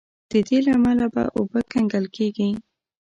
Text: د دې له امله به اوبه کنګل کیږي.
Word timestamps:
د 0.31 0.33
دې 0.47 0.57
له 0.65 0.71
امله 0.77 1.05
به 1.13 1.23
اوبه 1.37 1.59
کنګل 1.73 2.05
کیږي. 2.15 2.49